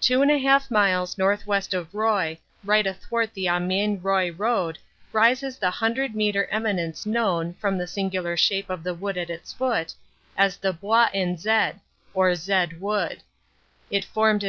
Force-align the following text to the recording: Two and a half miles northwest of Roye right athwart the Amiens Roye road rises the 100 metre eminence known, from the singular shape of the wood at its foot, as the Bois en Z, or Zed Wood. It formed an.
Two 0.00 0.22
and 0.22 0.30
a 0.30 0.38
half 0.38 0.70
miles 0.70 1.18
northwest 1.18 1.74
of 1.74 1.92
Roye 1.92 2.38
right 2.62 2.86
athwart 2.86 3.34
the 3.34 3.48
Amiens 3.48 4.00
Roye 4.04 4.30
road 4.30 4.78
rises 5.12 5.58
the 5.58 5.66
100 5.66 6.14
metre 6.14 6.44
eminence 6.44 7.04
known, 7.04 7.54
from 7.54 7.76
the 7.76 7.88
singular 7.88 8.36
shape 8.36 8.70
of 8.70 8.84
the 8.84 8.94
wood 8.94 9.18
at 9.18 9.30
its 9.30 9.52
foot, 9.52 9.94
as 10.36 10.58
the 10.58 10.72
Bois 10.72 11.08
en 11.12 11.36
Z, 11.36 11.72
or 12.14 12.36
Zed 12.36 12.80
Wood. 12.80 13.24
It 13.90 14.04
formed 14.04 14.44
an. 14.44 14.46